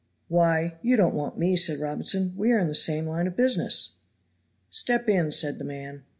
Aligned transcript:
"Why, 0.29 0.79
you 0.81 0.95
don't 0.95 1.13
want 1.13 1.37
me," 1.37 1.55
said 1.55 1.77
Robinson; 1.79 2.33
"we 2.35 2.51
are 2.53 2.57
in 2.57 2.67
the 2.67 2.73
same 2.73 3.05
line 3.05 3.27
of 3.27 3.37
business." 3.37 3.97
"Step 4.71 5.07
in," 5.07 5.31
said 5.31 5.59
the 5.59 5.63
man. 5.63 6.05